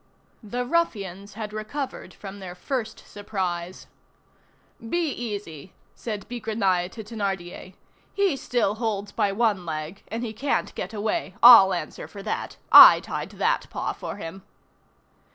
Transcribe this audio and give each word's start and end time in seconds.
The 0.41 0.65
ruffians 0.65 1.35
had 1.35 1.53
recovered 1.53 2.11
from 2.11 2.39
their 2.39 2.55
first 2.55 3.05
surprise. 3.07 3.85
"Be 4.79 5.09
easy," 5.11 5.73
said 5.93 6.27
Bigrenaille 6.27 6.89
to 6.93 7.03
Thénardier. 7.03 7.75
"He 8.11 8.35
still 8.35 8.73
holds 8.81 9.11
by 9.11 9.31
one 9.31 9.63
leg, 9.63 10.01
and 10.07 10.23
he 10.23 10.33
can't 10.33 10.73
get 10.73 10.91
away. 10.95 11.35
I'll 11.43 11.71
answer 11.71 12.07
for 12.07 12.23
that. 12.23 12.57
I 12.71 12.99
tied 13.01 13.29
that 13.33 13.67
paw 13.69 13.93
for 13.93 14.15
him." 14.15 14.41